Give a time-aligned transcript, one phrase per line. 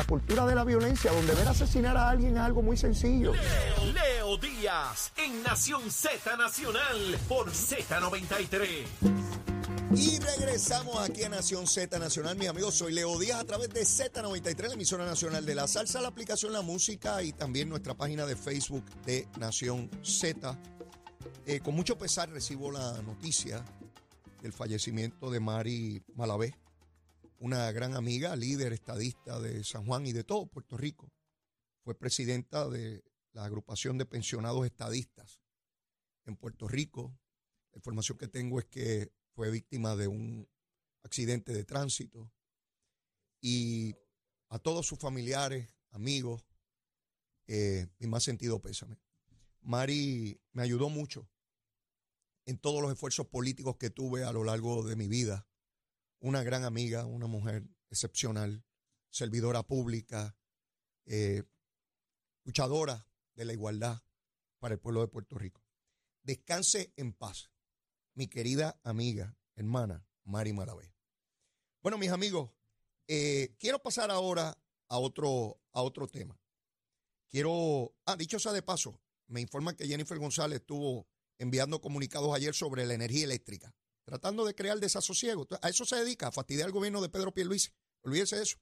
[0.00, 3.34] la cultura de la violencia, donde ver asesinar a alguien es algo muy sencillo.
[3.34, 8.86] Leo, Leo Díaz en Nación Z Nacional por Z93.
[9.94, 12.76] Y regresamos aquí a Nación Z Nacional, mis amigos.
[12.76, 16.54] Soy Leo Díaz a través de Z93, la emisora nacional de la salsa, la aplicación
[16.54, 20.58] La Música y también nuestra página de Facebook de Nación Z.
[21.44, 23.62] Eh, con mucho pesar recibo la noticia
[24.40, 26.54] del fallecimiento de Mari Malavé,
[27.40, 31.10] una gran amiga, líder estadista de San Juan y de todo Puerto Rico.
[31.82, 35.40] Fue presidenta de la agrupación de pensionados estadistas
[36.26, 37.18] en Puerto Rico.
[37.72, 40.46] La información que tengo es que fue víctima de un
[41.02, 42.30] accidente de tránsito
[43.40, 43.94] y
[44.50, 46.44] a todos sus familiares, amigos,
[47.46, 49.00] eh, mi más sentido pésame.
[49.62, 51.26] Mari me ayudó mucho
[52.44, 55.49] en todos los esfuerzos políticos que tuve a lo largo de mi vida.
[56.20, 58.64] Una gran amiga, una mujer excepcional,
[59.10, 60.36] servidora pública,
[61.06, 61.42] eh,
[62.44, 64.02] luchadora de la igualdad
[64.58, 65.64] para el pueblo de Puerto Rico.
[66.22, 67.50] Descanse en paz,
[68.14, 70.94] mi querida amiga, hermana, Mari Malavé.
[71.82, 72.52] Bueno, mis amigos,
[73.08, 74.56] eh, quiero pasar ahora
[74.88, 76.38] a otro, a otro tema.
[77.30, 82.54] Quiero, ah, dicho sea de paso, me informa que Jennifer González estuvo enviando comunicados ayer
[82.54, 85.46] sobre la energía eléctrica, tratando de crear desasosiego.
[85.62, 87.70] A eso se dedica, a fastidiar al gobierno de Pedro Pierluisi.
[88.02, 88.58] Olvídese de eso.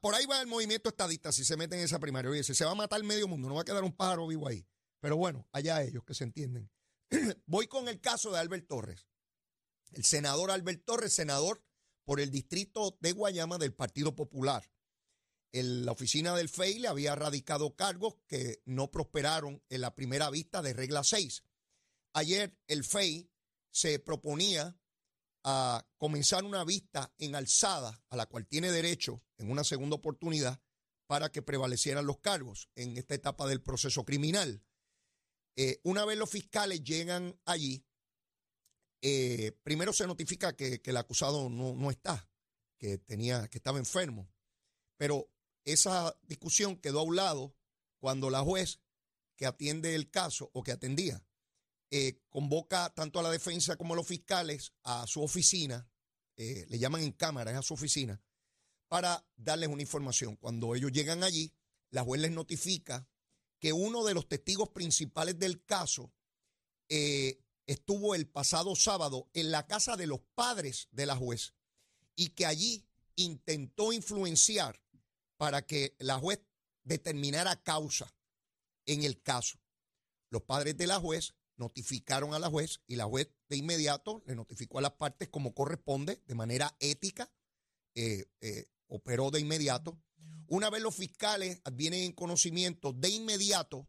[0.00, 2.30] por ahí va el movimiento estadista si se meten en esa primaria.
[2.30, 4.66] Olvídese, se va a matar medio mundo, no va a quedar un pájaro vivo ahí.
[5.00, 6.70] Pero bueno, allá ellos que se entienden.
[7.46, 9.08] Voy con el caso de Albert Torres.
[9.90, 11.62] El senador Albert Torres, senador
[12.04, 14.70] por el distrito de Guayama del Partido Popular.
[15.52, 20.62] La oficina del FEI le había radicado cargos que no prosperaron en la primera vista
[20.62, 21.42] de regla 6.
[22.14, 23.30] Ayer el FEI
[23.72, 24.78] se proponía
[25.44, 30.62] a comenzar una vista en alzada a la cual tiene derecho en una segunda oportunidad
[31.08, 34.62] para que prevalecieran los cargos en esta etapa del proceso criminal.
[35.56, 37.84] Eh, una vez los fiscales llegan allí,
[39.00, 42.30] eh, primero se notifica que, el acusado no, no, está,
[42.78, 44.30] que, tenía, que estaba enfermo,
[44.96, 45.28] pero
[45.64, 47.56] esa discusión quedó a un lado
[47.98, 48.80] cuando la juez
[49.36, 51.24] que atiende el caso o que atendía
[51.94, 55.86] eh, convoca tanto a la defensa como a los fiscales a su oficina,
[56.36, 58.18] eh, le llaman en cámara, es a su oficina,
[58.88, 60.36] para darles una información.
[60.36, 61.52] Cuando ellos llegan allí,
[61.90, 63.06] la juez les notifica
[63.58, 66.14] que uno de los testigos principales del caso
[66.88, 71.52] eh, estuvo el pasado sábado en la casa de los padres de la juez
[72.16, 72.86] y que allí
[73.16, 74.82] intentó influenciar
[75.36, 76.40] para que la juez
[76.84, 78.14] determinara causa
[78.86, 79.58] en el caso.
[80.30, 84.34] Los padres de la juez notificaron a la juez y la juez de inmediato le
[84.34, 87.32] notificó a las partes como corresponde, de manera ética,
[87.94, 90.02] eh, eh, operó de inmediato.
[90.48, 93.88] Una vez los fiscales vienen en conocimiento, de inmediato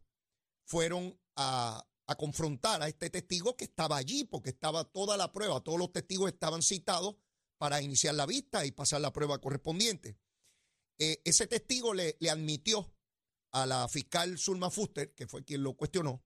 [0.64, 5.60] fueron a, a confrontar a este testigo que estaba allí, porque estaba toda la prueba,
[5.60, 7.16] todos los testigos estaban citados
[7.58, 10.16] para iniciar la vista y pasar la prueba correspondiente.
[10.98, 12.94] Eh, ese testigo le, le admitió
[13.50, 16.24] a la fiscal Zulma Fuster, que fue quien lo cuestionó,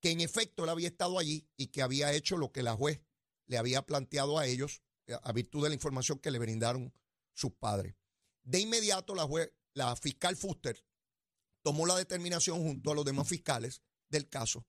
[0.00, 3.00] que en efecto él había estado allí y que había hecho lo que la juez
[3.46, 6.92] le había planteado a ellos eh, a virtud de la información que le brindaron
[7.34, 7.96] sus padres.
[8.42, 9.28] De inmediato la
[9.74, 10.84] la fiscal Fuster
[11.62, 14.66] tomó la determinación junto a los demás fiscales del caso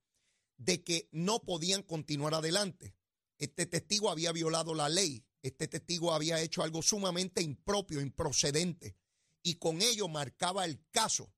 [0.57, 2.95] de que no podían continuar adelante.
[3.39, 8.95] Este testigo había violado la ley, este testigo había hecho algo sumamente impropio, improcedente,
[9.41, 11.33] y con ello marcaba el caso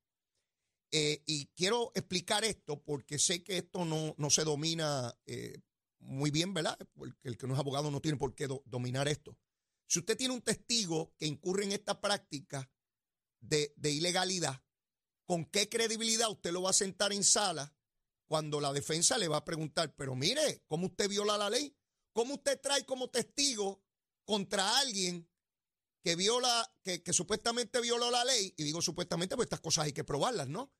[0.95, 5.59] eh, y quiero explicar esto porque sé que esto no, no se domina eh,
[5.97, 6.77] muy bien, ¿verdad?
[6.93, 9.35] Porque el que no es abogado no tiene por qué dominar esto.
[9.87, 12.71] Si usted tiene un testigo que incurre en esta práctica
[13.39, 14.63] de, de ilegalidad,
[15.25, 17.75] ¿con qué credibilidad usted lo va a sentar en sala
[18.27, 21.75] cuando la defensa le va a preguntar, pero mire, ¿cómo usted viola la ley?
[22.11, 23.83] ¿Cómo usted trae como testigo
[24.25, 25.27] contra alguien
[26.03, 29.93] que viola, que, que, supuestamente violó la ley, y digo supuestamente, pues estas cosas hay
[29.93, 30.71] que probarlas, ¿no?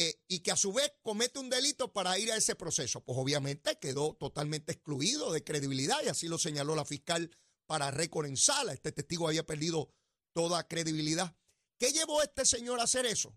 [0.00, 3.00] Eh, y que a su vez comete un delito para ir a ese proceso.
[3.00, 7.36] Pues obviamente quedó totalmente excluido de credibilidad y así lo señaló la fiscal
[7.66, 8.72] para récord en sala.
[8.72, 9.92] Este testigo había perdido
[10.32, 11.36] toda credibilidad.
[11.78, 13.36] ¿Qué llevó a este señor a hacer eso?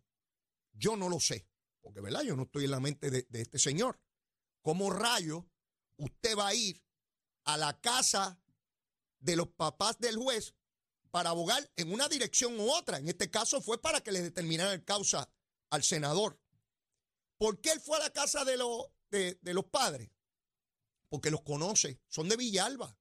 [0.73, 1.47] Yo no lo sé,
[1.81, 2.21] porque ¿verdad?
[2.21, 3.99] Yo no estoy en la mente de, de este señor.
[4.61, 5.49] ¿Cómo rayo
[5.97, 6.83] usted va a ir
[7.43, 8.39] a la casa
[9.17, 10.53] de los papás del juez
[11.09, 12.99] para abogar en una dirección u otra?
[12.99, 15.27] En este caso fue para que le determinara el causa
[15.71, 16.40] al senador.
[17.41, 20.11] ¿Por qué él fue a la casa de, los de, los padres?
[21.09, 22.95] Porque los conoce, son de Villalba.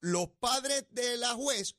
[0.00, 1.76] Los padres de la juez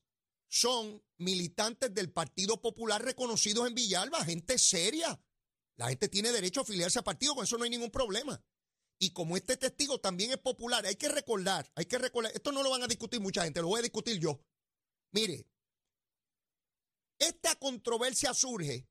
[0.48, 5.20] son militantes del Partido Popular reconocidos en Villalba, gente seria.
[5.76, 8.40] La gente tiene derecho a afiliarse a partido, con eso no hay ningún problema.
[9.00, 12.62] Y como este testigo también es popular, hay que recordar, hay que recordar, esto no
[12.62, 14.40] lo van a discutir mucha gente, lo voy a discutir yo.
[15.14, 15.48] Mire,
[17.18, 18.91] esta controversia surge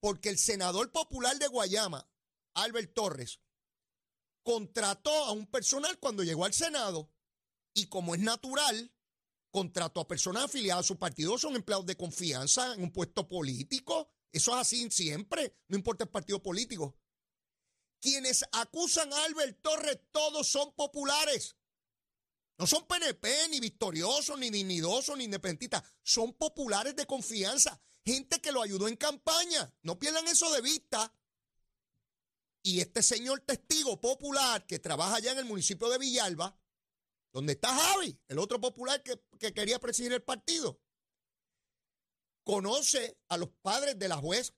[0.00, 2.08] porque el senador popular de Guayama,
[2.54, 3.40] Albert Torres,
[4.42, 7.10] contrató a un personal cuando llegó al Senado
[7.74, 8.92] y como es natural,
[9.50, 14.10] contrató a personas afiliadas a su partido, son empleados de confianza en un puesto político.
[14.30, 16.96] Eso es así siempre, no importa el partido político.
[18.00, 21.56] Quienes acusan a Albert Torres todos son populares.
[22.58, 25.82] No son PNP, ni victoriosos, ni dignidosos, ni independentistas.
[26.02, 27.82] Son populares de confianza.
[28.06, 29.74] Gente que lo ayudó en campaña.
[29.82, 31.12] No pierdan eso de vista.
[32.62, 36.56] Y este señor testigo popular que trabaja allá en el municipio de Villalba,
[37.32, 40.80] donde está Javi, el otro popular que, que quería presidir el partido,
[42.44, 44.54] conoce a los padres de la juez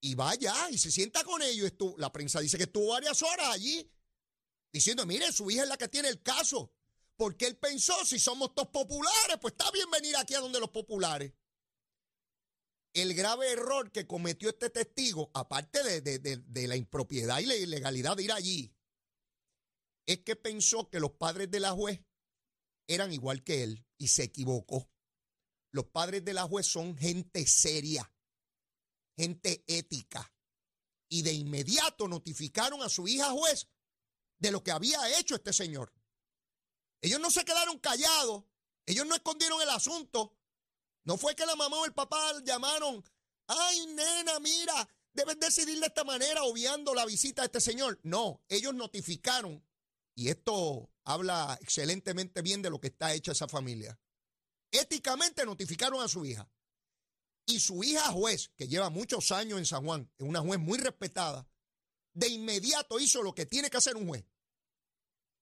[0.00, 1.72] y va allá y se sienta con ellos.
[1.96, 3.90] la prensa dice que estuvo varias horas allí
[4.70, 6.70] diciendo, mire, su hija es la que tiene el caso.
[7.16, 10.70] Porque él pensó, si somos todos populares, pues está bien venir aquí a donde los
[10.70, 11.32] populares.
[12.94, 18.16] El grave error que cometió este testigo, aparte de, de la impropiedad y la ilegalidad
[18.16, 18.74] de ir allí,
[20.06, 22.00] es que pensó que los padres de la juez
[22.86, 24.90] eran igual que él y se equivocó.
[25.70, 28.10] Los padres de la juez son gente seria,
[29.16, 30.32] gente ética.
[31.10, 33.68] Y de inmediato notificaron a su hija juez
[34.38, 35.92] de lo que había hecho este señor.
[37.02, 38.44] Ellos no se quedaron callados,
[38.86, 40.37] ellos no escondieron el asunto.
[41.08, 43.02] No fue que la mamá o el papá llamaron,
[43.46, 47.98] ay nena, mira, debes decidir de esta manera, obviando la visita de este señor.
[48.02, 49.66] No, ellos notificaron,
[50.14, 53.98] y esto habla excelentemente bien de lo que está hecha esa familia.
[54.70, 56.46] Éticamente notificaron a su hija.
[57.46, 60.76] Y su hija juez, que lleva muchos años en San Juan, es una juez muy
[60.76, 61.48] respetada,
[62.12, 64.26] de inmediato hizo lo que tiene que hacer un juez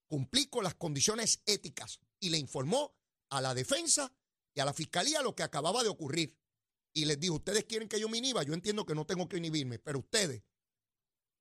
[0.06, 2.94] cumplir con las condiciones éticas y le informó
[3.30, 4.12] a la defensa
[4.56, 6.34] y a la fiscalía lo que acababa de ocurrir.
[6.94, 9.36] Y les dijo, ustedes quieren que yo me inhiba, yo entiendo que no tengo que
[9.36, 10.42] inhibirme, pero ustedes,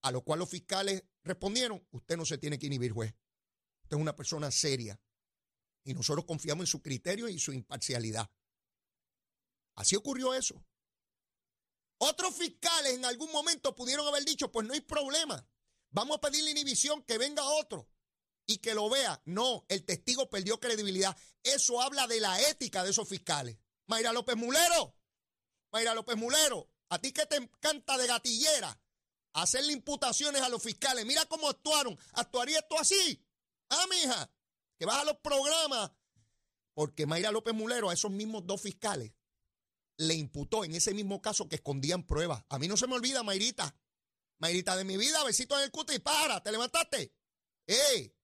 [0.01, 3.15] a lo cual los fiscales respondieron, usted no se tiene que inhibir, juez.
[3.83, 4.99] Usted es una persona seria.
[5.85, 8.29] Y nosotros confiamos en su criterio y su imparcialidad.
[9.75, 10.65] Así ocurrió eso.
[11.99, 15.47] Otros fiscales en algún momento pudieron haber dicho, pues no hay problema.
[15.89, 17.87] Vamos a pedirle inhibición, que venga otro
[18.45, 19.21] y que lo vea.
[19.25, 21.15] No, el testigo perdió credibilidad.
[21.43, 23.57] Eso habla de la ética de esos fiscales.
[23.87, 24.95] Mayra López Mulero,
[25.71, 28.79] Mayra López Mulero, a ti que te encanta de gatillera
[29.35, 31.05] hacerle imputaciones a los fiscales.
[31.05, 31.97] Mira cómo actuaron.
[32.13, 33.21] ¿Actuaría esto así?
[33.69, 34.31] Ah, mija,
[34.77, 35.91] que vas a los programas.
[36.73, 39.13] Porque Mayra López Mulero a esos mismos dos fiscales
[39.97, 42.43] le imputó en ese mismo caso que escondían pruebas.
[42.49, 43.75] A mí no se me olvida, Mayrita.
[44.39, 47.13] Mayrita de mi vida, besito en el cuto y para, ¿te levantaste?
[47.67, 48.14] ¡Eh!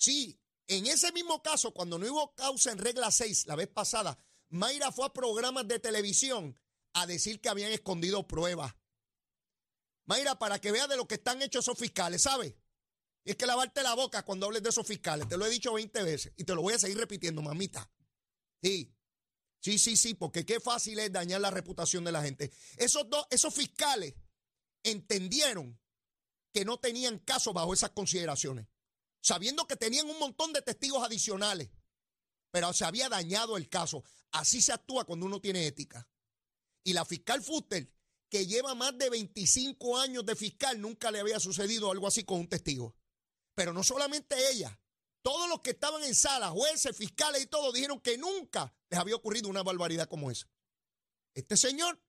[0.00, 4.18] Sí, en ese mismo caso, cuando no hubo causa en regla 6 la vez pasada,
[4.48, 6.58] Mayra fue a programas de televisión
[6.94, 8.74] a decir que habían escondido pruebas.
[10.06, 12.54] Mayra, para que veas de lo que están hechos esos fiscales, ¿sabes?
[13.24, 15.28] Y es que lavarte la boca cuando hables de esos fiscales.
[15.28, 17.90] Te lo he dicho 20 veces y te lo voy a seguir repitiendo, mamita.
[18.62, 18.96] Sí,
[19.60, 22.50] sí, sí, sí, porque qué fácil es dañar la reputación de la gente.
[22.78, 24.14] Esos, dos, esos fiscales
[24.82, 25.78] entendieron
[26.54, 28.66] que no tenían caso bajo esas consideraciones
[29.20, 31.70] sabiendo que tenían un montón de testigos adicionales,
[32.50, 34.02] pero se había dañado el caso.
[34.32, 36.08] Así se actúa cuando uno tiene ética.
[36.84, 37.92] Y la fiscal Fuster,
[38.28, 42.40] que lleva más de 25 años de fiscal, nunca le había sucedido algo así con
[42.40, 42.96] un testigo.
[43.54, 44.80] Pero no solamente ella,
[45.22, 49.16] todos los que estaban en sala, jueces, fiscales y todo, dijeron que nunca les había
[49.16, 50.48] ocurrido una barbaridad como esa.
[51.34, 52.00] Este señor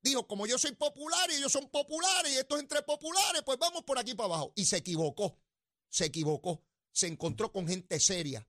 [0.00, 3.58] dijo, como yo soy popular y ellos son populares y esto es entre populares, pues
[3.58, 4.52] vamos por aquí para abajo.
[4.56, 5.38] Y se equivocó
[5.94, 6.64] se equivocó.
[6.90, 8.48] Se encontró con gente seria,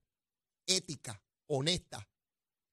[0.65, 2.09] ética, honesta,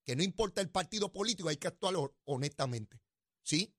[0.02, 3.00] que no importa el partido político, hay que actuar honestamente.
[3.42, 3.74] ¿Sí?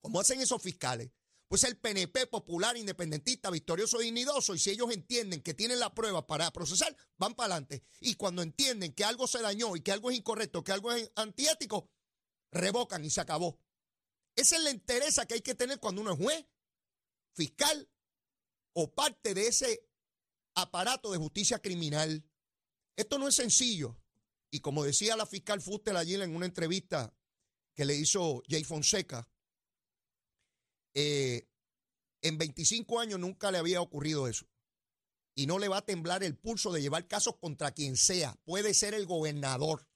[0.00, 1.10] ¿Cómo hacen esos fiscales?
[1.46, 5.94] Pues el PNP popular, independentista, victorioso e dignidoso, y si ellos entienden que tienen la
[5.94, 7.84] prueba para procesar, van para adelante.
[8.00, 11.12] Y cuando entienden que algo se dañó y que algo es incorrecto, que algo es
[11.16, 11.90] antiético,
[12.50, 13.60] revocan y se acabó.
[14.36, 16.46] Esa es la interesa que hay que tener cuando uno es juez,
[17.34, 17.90] fiscal
[18.72, 19.86] o parte de ese
[20.54, 22.24] aparato de justicia criminal.
[22.96, 23.98] Esto no es sencillo.
[24.50, 27.12] Y como decía la fiscal Fuster allí en una entrevista
[27.74, 29.28] que le hizo Jay Fonseca,
[30.94, 31.48] eh,
[32.22, 34.46] en 25 años nunca le había ocurrido eso.
[35.34, 38.38] Y no le va a temblar el pulso de llevar casos contra quien sea.
[38.44, 39.88] Puede ser el gobernador.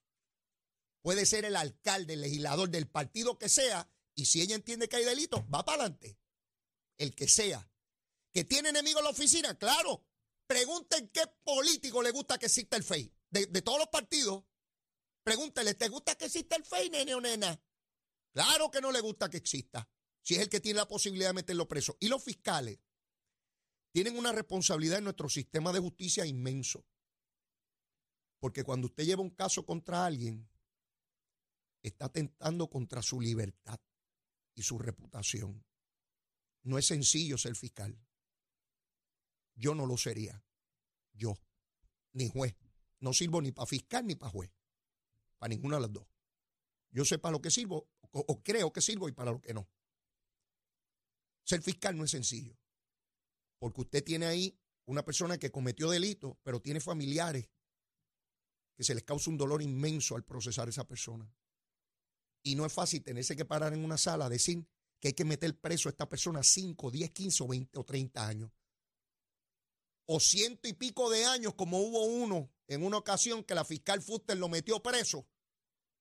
[1.00, 4.97] puede ser el alcalde, el legislador del partido que sea, y si ella entiende que
[4.97, 6.19] hay delito, va para adelante.
[6.99, 7.71] El que sea.
[8.33, 9.57] ¿Que tiene enemigo en la oficina?
[9.57, 10.05] Claro.
[10.49, 13.12] Pregunten qué político le gusta que exista el FEI.
[13.28, 14.45] De, todos los partidos,
[15.23, 17.62] pregúntele, ¿te gusta que exista el FEI, nene o nena?
[18.33, 19.87] Claro que no le gusta que exista.
[20.23, 21.99] Si es el que tiene la posibilidad de meterlo preso.
[22.00, 22.81] Y los fiscales
[23.93, 26.87] tienen una responsabilidad en nuestro sistema de justicia inmenso.
[28.40, 30.49] Porque cuando usted lleva un caso contra alguien,
[31.83, 33.78] está atentando contra su libertad
[34.55, 35.62] y su reputación.
[36.62, 37.99] No es sencillo ser fiscal.
[39.59, 40.45] Yo no lo sería.
[41.12, 41.37] Yo,
[42.12, 42.57] ni juez.
[43.00, 44.53] No sirvo ni para fiscal ni para juez.
[45.38, 46.07] Para ninguna de las dos.
[46.91, 49.69] Yo sé para lo que sirvo, o, creo que sirvo y para lo que no.
[51.45, 52.57] Ser fiscal no es sencillo.
[53.59, 57.50] Porque usted tiene ahí una persona que cometió delito, pero tiene familiares
[58.77, 61.31] que se les causa un dolor inmenso al procesar a esa persona.
[62.45, 64.65] Y no es fácil tenerse que parar en una sala a decir
[65.00, 68.27] que hay que meter preso a esta persona 5, 10, 15 o 20 o 30
[68.27, 68.53] años.
[70.11, 74.00] O ciento y pico de años, como hubo uno en una ocasión que la fiscal
[74.00, 75.29] Fuster lo metió preso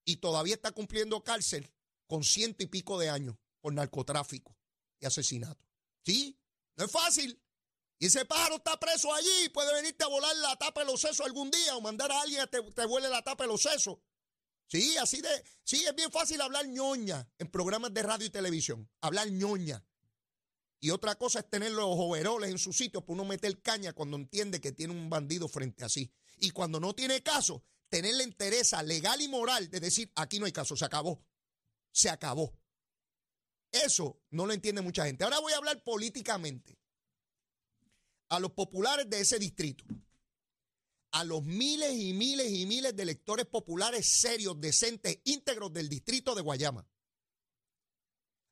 [0.06, 1.70] y todavía está cumpliendo cárcel
[2.08, 4.56] con ciento y pico de años por narcotráfico
[5.02, 5.68] y asesinato.
[6.06, 6.40] Sí,
[6.78, 7.42] no es fácil.
[8.00, 11.26] Y ese pájaro está preso allí, puede venirte a volar la tapa de los sesos
[11.26, 13.62] algún día o mandar a alguien a que te, te vuele la tapa de los
[13.62, 13.98] sesos.
[14.68, 15.44] Sí, así de.
[15.64, 18.90] Sí, es bien fácil hablar ñoña en programas de radio y televisión.
[19.02, 19.84] Hablar ñoña.
[20.79, 24.17] Y otra cosa es tener los overoles en su sitio para uno meter caña cuando
[24.17, 26.12] entiende que tiene un bandido frente a sí.
[26.39, 30.46] Y cuando no tiene caso, tener la interesa legal y moral de decir, aquí no
[30.46, 31.25] hay caso, se acabó.
[31.91, 32.53] Se acabó.
[33.72, 35.24] Eso no lo entiende mucha gente.
[35.24, 36.77] Ahora voy a hablar políticamente
[38.29, 39.84] a los populares de ese distrito,
[41.12, 46.36] a los miles y miles y miles de electores populares serios, decentes, íntegros del distrito
[46.36, 46.88] de Guayama.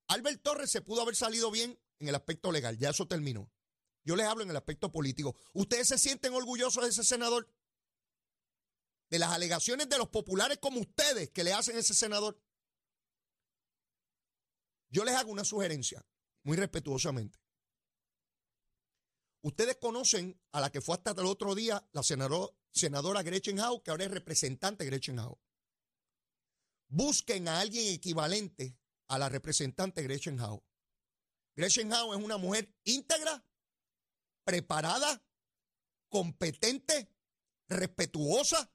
[0.08, 3.52] Albert Torres se pudo haber salido bien en el aspecto legal, ya eso terminó.
[4.04, 5.36] Yo les hablo en el aspecto político.
[5.54, 7.52] ¿Ustedes se sienten orgullosos de ese senador?
[9.10, 12.40] De las alegaciones de los populares como ustedes que le hacen a ese senador.
[14.90, 16.06] Yo les hago una sugerencia,
[16.44, 17.40] muy respetuosamente.
[19.42, 23.84] Ustedes conocen a la que fue hasta el otro día la senador, senadora Gretchen Howe,
[23.84, 25.40] que ahora es representante Gretchen Howe.
[26.88, 30.64] Busquen a alguien equivalente a la representante Gretchen Howe.
[31.56, 33.44] Gretchen Howe es una mujer íntegra,
[34.44, 35.24] preparada,
[36.10, 37.10] competente,
[37.68, 38.72] respetuosa,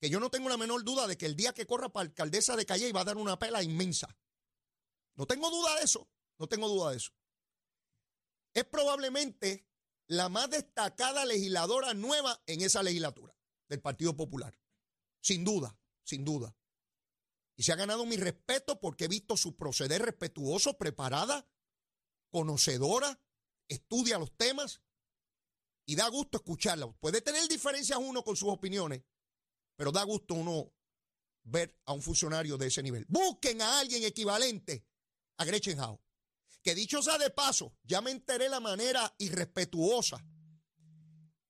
[0.00, 2.56] que yo no tengo la menor duda de que el día que corra para alcaldesa
[2.56, 4.16] de Calle va a dar una pela inmensa.
[5.16, 7.12] No tengo duda de eso, no tengo duda de eso.
[8.54, 9.66] Es probablemente
[10.06, 13.36] la más destacada legisladora nueva en esa legislatura
[13.68, 14.58] del Partido Popular.
[15.20, 16.54] Sin duda, sin duda.
[17.58, 21.44] Y se ha ganado mi respeto porque he visto su proceder respetuoso, preparada,
[22.30, 23.20] conocedora,
[23.66, 24.80] estudia los temas
[25.84, 26.88] y da gusto escucharla.
[27.00, 29.02] Puede tener diferencias uno con sus opiniones,
[29.74, 30.72] pero da gusto uno
[31.42, 33.04] ver a un funcionario de ese nivel.
[33.08, 34.86] Busquen a alguien equivalente
[35.38, 36.00] a Gretchen Howe.
[36.62, 40.24] Que dicho sea de paso, ya me enteré la manera irrespetuosa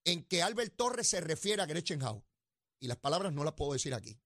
[0.05, 2.25] en que Albert Torres se refiere a Gretchen Howe.
[2.81, 4.19] Y las palabras no las puedo decir aquí.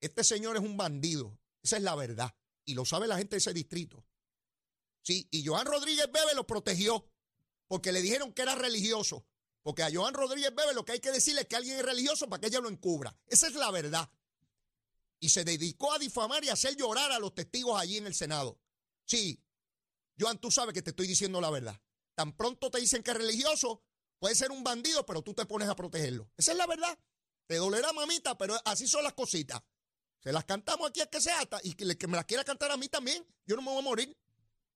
[0.00, 1.38] Este señor es un bandido.
[1.62, 2.34] Esa es la verdad.
[2.64, 4.04] Y lo sabe la gente de ese distrito.
[5.02, 7.06] Sí, y Joan Rodríguez Bebe lo protegió
[7.66, 9.26] porque le dijeron que era religioso.
[9.62, 12.28] Porque a Joan Rodríguez Bebe lo que hay que decirle es que alguien es religioso
[12.28, 13.16] para que ella lo encubra.
[13.26, 14.10] Esa es la verdad.
[15.18, 18.58] Y se dedicó a difamar y hacer llorar a los testigos allí en el Senado.
[19.04, 19.42] Sí,
[20.18, 21.80] Joan, tú sabes que te estoy diciendo la verdad.
[22.14, 23.82] Tan pronto te dicen que es religioso,
[24.18, 26.30] puede ser un bandido, pero tú te pones a protegerlo.
[26.36, 26.98] Esa es la verdad.
[27.46, 29.62] Te dolerá, mamita, pero así son las cositas.
[30.20, 32.88] Se las cantamos aquí a que sea y que, me las quiera cantar a mí
[32.88, 33.26] también.
[33.46, 34.16] Yo no me voy a morir.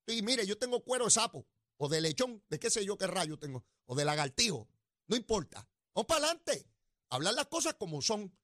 [0.07, 1.47] Y mire, yo tengo cuero de sapo,
[1.77, 4.69] o de lechón, de qué sé yo qué rayo tengo, o de lagartijo.
[5.07, 5.67] No importa.
[5.95, 6.67] Vamos para adelante.
[7.11, 8.35] Hablar las cosas como son.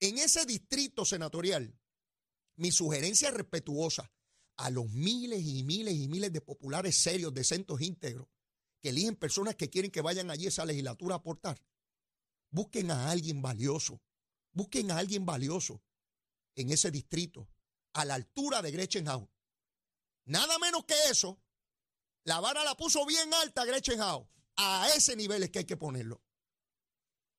[0.00, 1.78] En ese distrito senatorial,
[2.56, 4.12] mi sugerencia respetuosa
[4.56, 8.26] a los miles y miles y miles de populares serios, decentes, íntegros,
[8.80, 11.62] que eligen personas que quieren que vayan allí a esa legislatura a aportar.
[12.50, 14.02] Busquen a alguien valioso.
[14.52, 15.80] Busquen a alguien valioso
[16.56, 17.48] en ese distrito,
[17.94, 19.30] a la altura de Gretchen Howe.
[20.24, 21.42] Nada menos que eso,
[22.24, 24.28] la vara la puso bien alta Gretchen Howe.
[24.56, 26.22] A ese nivel es que hay que ponerlo.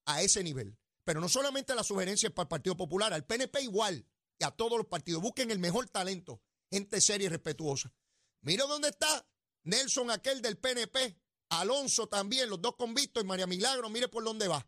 [0.05, 0.77] A ese nivel.
[1.05, 4.07] Pero no solamente la sugerencia es para el Partido Popular, al PNP igual
[4.39, 5.21] y a todos los partidos.
[5.21, 6.41] Busquen el mejor talento,
[6.71, 7.93] gente seria y respetuosa.
[8.41, 9.27] Mira dónde está
[9.63, 11.17] Nelson, aquel del PNP,
[11.49, 14.67] Alonso también, los dos convictos y María Milagro, mire por dónde va.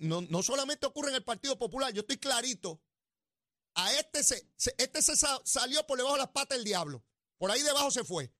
[0.00, 2.80] No, no solamente ocurre en el Partido Popular, yo estoy clarito.
[3.74, 7.04] A este se, este se sa- salió por debajo de las patas del diablo.
[7.38, 8.32] Por ahí debajo se fue.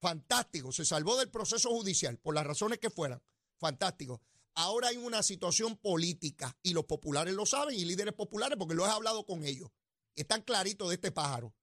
[0.00, 0.72] Fantástico.
[0.72, 3.22] Se salvó del proceso judicial, por las razones que fueran.
[3.58, 4.20] Fantástico.
[4.54, 8.86] Ahora hay una situación política y los populares lo saben y líderes populares porque lo
[8.86, 9.70] he hablado con ellos.
[10.16, 11.54] Están claritos de este pájaro.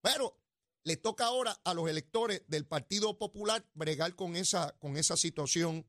[0.00, 0.38] Pero
[0.84, 5.86] le toca ahora a los electores del Partido Popular bregar con esa, con esa situación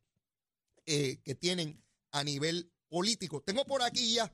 [0.85, 3.41] eh, que tienen a nivel político.
[3.41, 4.33] Tengo por aquí ya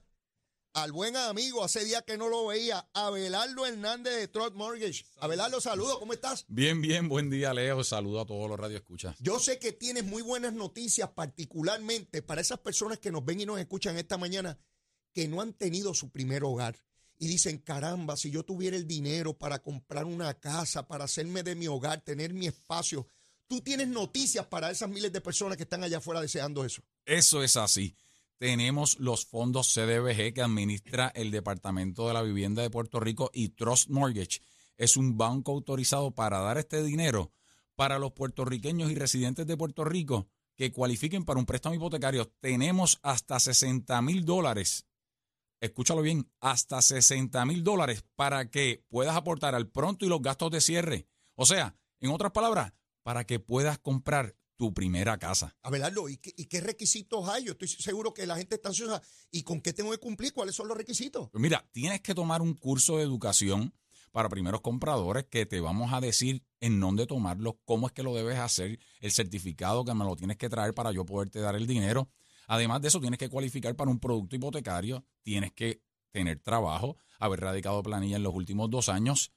[0.76, 5.06] al buen amigo, hace días que no lo veía, Abelardo Hernández de Trot Mortgage.
[5.22, 6.44] Abelardo, saludo, ¿cómo estás?
[6.50, 7.82] Bien, bien, buen día, Leo.
[7.86, 9.16] Saludo a todos los radioescuchas.
[9.20, 13.46] Yo sé que tienes muy buenas noticias, particularmente para esas personas que nos ven y
[13.46, 14.60] nos escuchan esta mañana,
[15.14, 16.78] que no han tenido su primer hogar.
[17.18, 21.56] Y dicen, caramba, si yo tuviera el dinero para comprar una casa, para hacerme de
[21.56, 23.08] mi hogar, tener mi espacio,
[23.48, 26.84] tú tienes noticias para esas miles de personas que están allá afuera deseando eso.
[27.06, 27.96] Eso es así.
[28.38, 33.50] Tenemos los fondos CDBG que administra el Departamento de la Vivienda de Puerto Rico y
[33.50, 34.42] Trust Mortgage
[34.78, 37.32] es un banco autorizado para dar este dinero
[37.76, 42.32] para los puertorriqueños y residentes de Puerto Rico que cualifiquen para un préstamo hipotecario.
[42.40, 44.86] Tenemos hasta 60 mil dólares.
[45.60, 50.52] Escúchalo bien, hasta 60 mil dólares para que puedas aportar al pronto y los gastos
[50.52, 51.08] de cierre.
[51.36, 55.56] O sea, en otras palabras, para que puedas comprar tu primera casa.
[55.62, 57.46] Abelardo, ¿y qué, y qué requisitos hay?
[57.46, 59.02] Yo estoy seguro que la gente está ansiosa.
[59.32, 60.34] ¿Y con qué tengo que cumplir?
[60.34, 61.30] ¿Cuáles son los requisitos?
[61.32, 63.74] Pues mira, tienes que tomar un curso de educación
[64.12, 68.16] para primeros compradores que te vamos a decir en dónde tomarlo, cómo es que lo
[68.16, 71.68] debes hacer, el certificado que me lo tienes que traer para yo poderte dar el
[71.68, 72.10] dinero.
[72.48, 75.82] Además de eso, tienes que cualificar para un producto hipotecario, tienes que
[76.12, 79.34] tener trabajo, haber radicado planilla en los últimos dos años.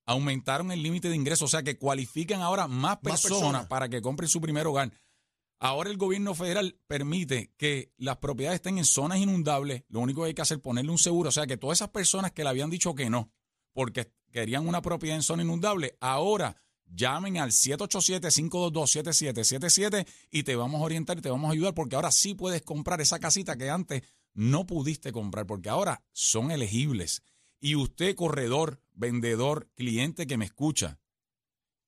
[0.06, 3.66] Aumentaron el límite de ingresos, o sea que cualifican ahora más Más personas, personas.
[3.66, 4.92] para que compren su primer hogar.
[5.58, 9.84] Ahora el gobierno federal permite que las propiedades estén en zonas inundables.
[9.88, 11.28] Lo único que hay que hacer es ponerle un seguro.
[11.28, 13.30] O sea que todas esas personas que le habían dicho que no,
[13.72, 20.84] porque querían una propiedad en zona inundable, ahora llamen al 787-522-7777 y te vamos a
[20.84, 24.02] orientar y te vamos a ayudar porque ahora sí puedes comprar esa casita que antes
[24.34, 27.22] no pudiste comprar porque ahora son elegibles.
[27.60, 30.98] Y usted, corredor, vendedor, cliente que me escucha,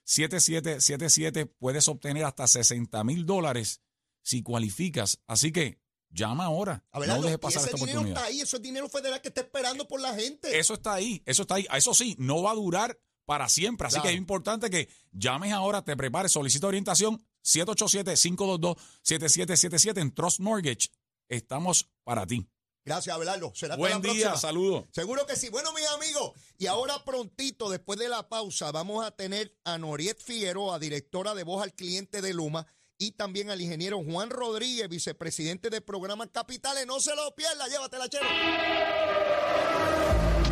[0.06, 1.50] 787-522-7777.
[1.60, 3.82] Puedes obtener hasta 60 mil dólares
[4.24, 5.20] si cualificas.
[5.28, 6.84] Así que llama ahora.
[6.92, 8.24] Abelardo, no deje y pasar ese esta dinero oportunidad.
[8.24, 10.58] está ahí, eso es dinero federal que está esperando por la gente.
[10.58, 11.68] Eso está ahí, eso está ahí.
[11.76, 13.88] Eso sí, no va a durar para siempre.
[13.88, 14.08] Así Claro.
[14.08, 20.90] que es importante que llames ahora, te prepares, solicita orientación 787-522-7777 en Trust Mortgage.
[21.30, 22.46] Estamos para ti.
[22.86, 23.54] Gracias, Abelardo.
[23.56, 24.86] Será hasta Buen la día, saludos.
[24.92, 25.48] Seguro que sí.
[25.50, 30.22] Bueno, mis amigos, y ahora prontito, después de la pausa, vamos a tener a Noriet
[30.22, 32.68] Figueroa, directora de voz al cliente de Luma,
[33.04, 36.88] y también al ingeniero Juan Rodríguez, vicepresidente de Programas Capitales.
[36.88, 38.26] No se lo pierda, llévatela, chero.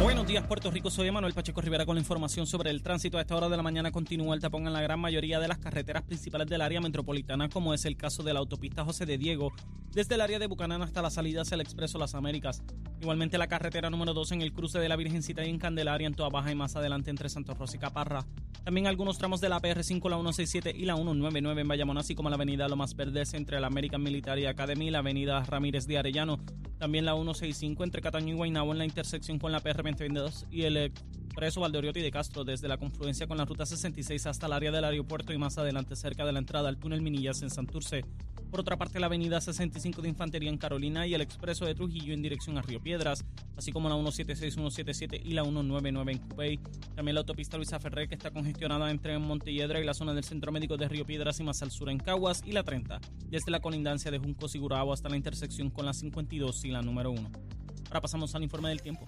[0.01, 0.89] Buenos días, Puerto Rico.
[0.89, 3.19] Soy Manuel Pacheco Rivera con la información sobre el tránsito.
[3.19, 5.59] A esta hora de la mañana continúa el tapón en la gran mayoría de las
[5.59, 9.53] carreteras principales del área metropolitana, como es el caso de la autopista José de Diego,
[9.91, 12.63] desde el área de Bucanán hasta la salida hacia el Expreso Las Américas.
[12.99, 16.15] Igualmente la carretera número 2 en el cruce de la Virgencita y en Candelaria, en
[16.15, 18.25] Toa Baja y más adelante entre Santo Rosa y Caparra.
[18.63, 22.29] También algunos tramos de la PR5, la 167 y la 199 en Bayamón, así como
[22.29, 26.39] la avenida Lomas Verdes entre la American Military Academy y la avenida Ramírez de Arellano.
[26.81, 30.77] También la 165 entre Cataño y Guaynabo en la intersección con la PR2022 y el
[30.77, 34.85] expreso Valdoriotti de Castro desde la confluencia con la ruta 66 hasta el área del
[34.85, 38.03] aeropuerto y más adelante cerca de la entrada al túnel Minillas en Santurce.
[38.51, 42.13] Por otra parte, la avenida 65 de Infantería en Carolina y el expreso de Trujillo
[42.13, 43.23] en dirección a Río Piedras,
[43.55, 46.59] así como la 176, 177 y la 199 en Cupey.
[46.93, 50.51] También la autopista Luisa Ferrer que está congestionada entre Montelledra y la zona del Centro
[50.51, 53.61] Médico de Río Piedras y más al sur en Caguas y la 30, desde la
[53.61, 57.31] colindancia de Juncos y Gurabo hasta la intersección con la 52 y la número 1.
[57.87, 59.07] Ahora pasamos al informe del tiempo.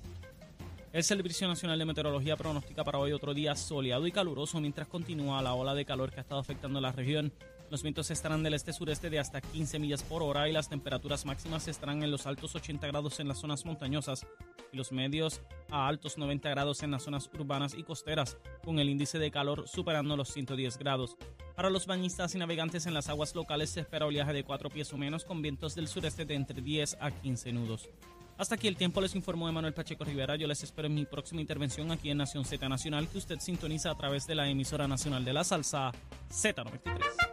[0.94, 5.42] El Servicio Nacional de Meteorología pronostica para hoy otro día soleado y caluroso mientras continúa
[5.42, 7.34] la ola de calor que ha estado afectando la región.
[7.74, 11.68] Los vientos estarán del este-sureste de hasta 15 millas por hora y las temperaturas máximas
[11.68, 14.28] estarán en los altos 80 grados en las zonas montañosas
[14.72, 18.92] y los medios a altos 90 grados en las zonas urbanas y costeras, con el
[18.92, 21.18] índice de calor superando los 110 grados.
[21.56, 24.94] Para los bañistas y navegantes en las aguas locales se espera oleaje de 4 pies
[24.94, 27.90] o menos con vientos del sureste de entre 10 a 15 nudos.
[28.38, 30.36] Hasta aquí el tiempo les informó Emanuel Pacheco Rivera.
[30.36, 33.90] Yo les espero en mi próxima intervención aquí en Nación Z Nacional que usted sintoniza
[33.90, 35.92] a través de la emisora nacional de la salsa
[36.30, 37.33] Z93.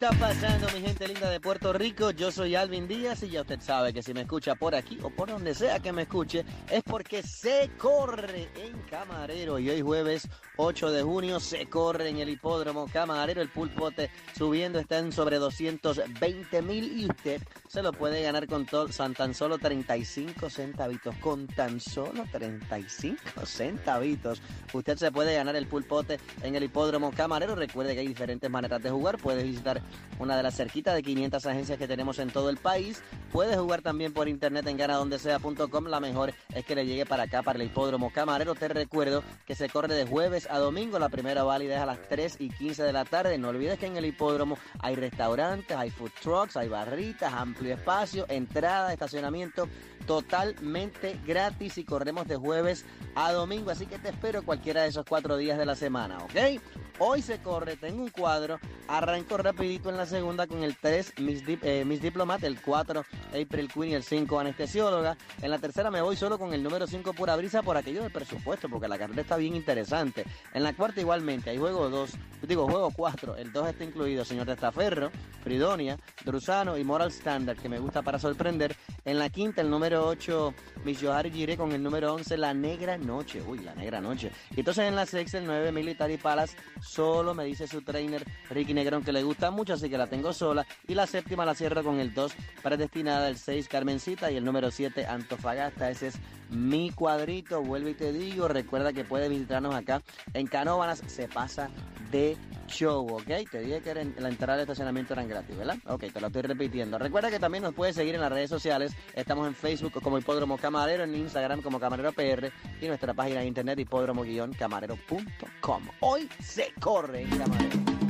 [0.00, 2.10] ¿Qué está pasando, mi gente linda de Puerto Rico?
[2.10, 5.10] Yo soy Alvin Díaz y ya usted sabe que si me escucha por aquí o
[5.10, 9.58] por donde sea que me escuche, es porque se corre en Camarero.
[9.58, 13.42] Y hoy jueves 8 de junio se corre en el hipódromo Camarero.
[13.42, 18.64] El pulpote subiendo está en sobre 220 mil y usted se lo puede ganar con
[18.64, 21.14] tan solo 35 centavitos.
[21.16, 24.40] Con tan solo 35 centavitos.
[24.72, 27.54] Usted se puede ganar el pulpote en el hipódromo Camarero.
[27.54, 29.18] Recuerde que hay diferentes maneras de jugar.
[29.18, 29.82] Puede visitar
[30.18, 33.02] una de las cerquitas de 500 agencias que tenemos en todo el país.
[33.32, 35.86] Puede jugar también por internet en ganadondesea.com.
[35.86, 38.54] La mejor es que le llegue para acá, para el hipódromo Camarero.
[38.54, 40.98] Te recuerdo que se corre de jueves a domingo.
[40.98, 43.38] La primera válida es a las 3 y 15 de la tarde.
[43.38, 48.26] No olvides que en el hipódromo hay restaurantes, hay food trucks, hay barritas, amplio espacio,
[48.28, 49.68] entrada, estacionamiento
[50.06, 53.70] totalmente gratis y corremos de jueves a domingo.
[53.70, 56.60] Así que te espero cualquiera de esos cuatro días de la semana, ¿ok?
[57.02, 61.42] Hoy se corre, tengo un cuadro, arranco rapidito en la segunda con el 3 Miss,
[61.46, 65.16] eh, Miss Diplomat, el 4 April Queen y el 5 Anestesióloga.
[65.40, 68.12] En la tercera me voy solo con el número 5 Pura Brisa por aquello del
[68.12, 70.26] presupuesto, porque la carrera está bien interesante.
[70.52, 72.10] En la cuarta igualmente, hay juego 2,
[72.46, 75.10] digo juego 4, el 2 está incluido Señor Testaferro,
[75.42, 78.76] Fridonia, Drusano y Moral Standard, que me gusta para sorprender.
[79.06, 80.52] En la quinta el número 8
[80.84, 84.30] Miss Yohari Gire con el número 11 La Negra Noche, uy, La Negra Noche.
[84.54, 86.58] Y entonces en la sexta el 9 Military Palace
[86.90, 90.32] Solo me dice su trainer Ricky Negrón que le gusta mucho, así que la tengo
[90.32, 90.66] sola.
[90.88, 92.32] Y la séptima la cierro con el 2
[92.64, 95.88] predestinada, el 6 Carmencita y el número 7 Antofagasta.
[95.88, 96.14] Ese es
[96.50, 97.62] mi cuadrito.
[97.62, 100.02] Vuelve y te digo, recuerda que puedes visitarnos acá
[100.34, 101.02] en Canóvanas.
[101.06, 101.70] Se pasa
[102.10, 102.36] de
[102.66, 103.48] show, ¿ok?
[103.50, 105.76] Te dije que la entrada al estacionamiento eran gratis, ¿verdad?
[105.86, 106.98] Ok, te lo estoy repitiendo.
[106.98, 108.92] Recuerda que también nos puedes seguir en las redes sociales.
[109.14, 113.46] Estamos en Facebook como Hipódromo Camarero, en Instagram como Camarero PR y nuestra página de
[113.46, 115.82] internet hipódromo-camarero.com.
[116.00, 118.09] Hoy se corre Camarero.